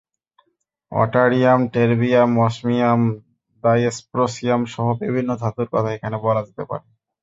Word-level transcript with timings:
অট্যারিয়াম, 0.91 1.59
terbium, 1.73 2.31
osmium, 2.39 3.01
ডাইস্প্রোসিয়ামসহ 3.63 4.85
বিভিন্ন 5.01 5.29
ধাতুর 5.41 5.67
কথা 5.73 5.89
এখানে 5.93 6.17
বলা 6.25 6.41
যেতে 6.47 6.63
পারে। 6.69 6.85